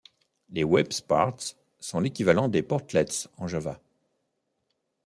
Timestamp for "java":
3.47-3.79